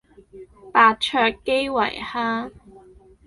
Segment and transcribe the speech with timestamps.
[0.03, 0.09] 白灼
[1.29, 2.51] 基圍蝦